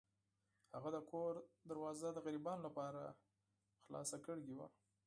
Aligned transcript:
هغه 0.75 0.89
د 0.95 0.97
کور 1.11 1.33
دروازه 1.69 2.07
د 2.13 2.17
غریبانو 2.25 2.61
لپاره 2.67 3.01
پرانیستې 3.85 4.53
وه. 4.57 4.67